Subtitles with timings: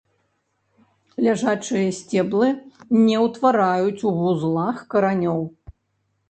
[1.27, 2.47] Ляжачыя сцеблы
[3.05, 5.39] не ўтвараюць ў вузлах каранёў.